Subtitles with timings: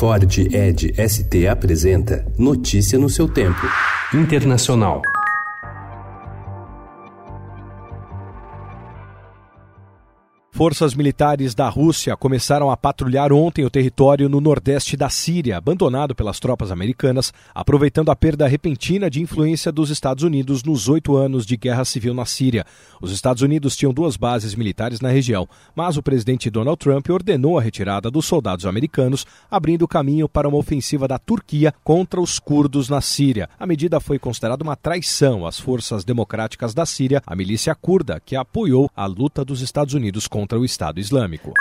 [0.00, 3.60] Ford Ed ST apresenta Notícia no seu tempo.
[4.14, 5.02] Internacional.
[10.52, 16.14] Forças militares da Rússia começaram a patrulhar ontem o território no nordeste da Síria, abandonado
[16.14, 21.46] pelas tropas americanas, aproveitando a perda repentina de influência dos Estados Unidos nos oito anos
[21.46, 22.66] de guerra civil na Síria.
[23.00, 27.56] Os Estados Unidos tinham duas bases militares na região, mas o presidente Donald Trump ordenou
[27.56, 32.88] a retirada dos soldados americanos, abrindo caminho para uma ofensiva da Turquia contra os curdos
[32.88, 33.48] na Síria.
[33.58, 38.36] A medida foi considerada uma traição às forças democráticas da Síria, a milícia curda, que
[38.36, 41.52] apoiou a luta dos Estados Unidos contra contra o Estado Islâmico.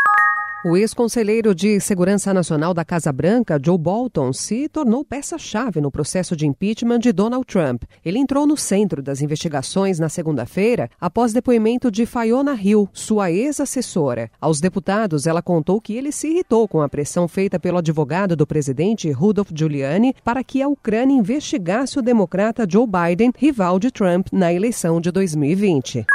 [0.66, 6.36] O ex-conselheiro de Segurança Nacional da Casa Branca, Joe Bolton, se tornou peça-chave no processo
[6.36, 7.84] de impeachment de Donald Trump.
[8.04, 14.30] Ele entrou no centro das investigações na segunda-feira, após depoimento de Fiona Hill, sua ex-assessora.
[14.40, 18.48] Aos deputados, ela contou que ele se irritou com a pressão feita pelo advogado do
[18.48, 24.27] presidente, Rudolph Giuliani, para que a Ucrânia investigasse o democrata Joe Biden, rival de Trump,
[24.32, 26.05] na eleição de 2020.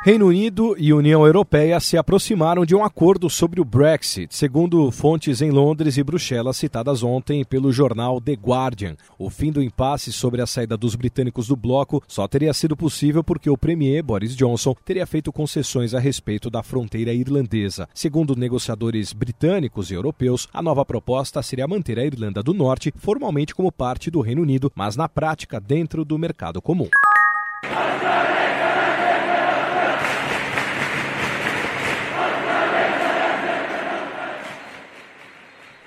[0.00, 5.42] Reino Unido e União Europeia se aproximaram de um acordo sobre o Brexit, segundo fontes
[5.42, 8.96] em Londres e Bruxelas citadas ontem pelo jornal The Guardian.
[9.18, 13.24] O fim do impasse sobre a saída dos britânicos do bloco só teria sido possível
[13.24, 17.88] porque o premier Boris Johnson teria feito concessões a respeito da fronteira irlandesa.
[17.92, 23.52] Segundo negociadores britânicos e europeus, a nova proposta seria manter a Irlanda do Norte formalmente
[23.52, 26.88] como parte do Reino Unido, mas na prática dentro do mercado comum.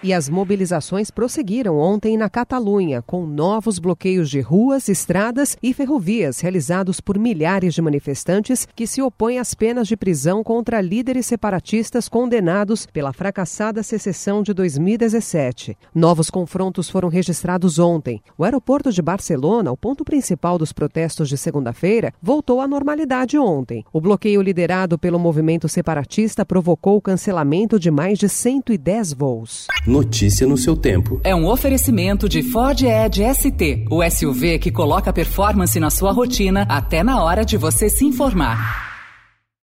[0.03, 6.39] E as mobilizações prosseguiram ontem na Catalunha, com novos bloqueios de ruas, estradas e ferrovias
[6.39, 12.09] realizados por milhares de manifestantes que se opõem às penas de prisão contra líderes separatistas
[12.09, 15.77] condenados pela fracassada secessão de 2017.
[15.93, 18.23] Novos confrontos foram registrados ontem.
[18.35, 23.85] O aeroporto de Barcelona, o ponto principal dos protestos de segunda-feira, voltou à normalidade ontem.
[23.93, 29.67] O bloqueio liderado pelo movimento separatista provocou o cancelamento de mais de 110 voos.
[29.91, 31.19] Notícia no seu tempo.
[31.21, 36.65] É um oferecimento de Ford Edge ST, o SUV que coloca performance na sua rotina
[36.69, 38.90] até na hora de você se informar.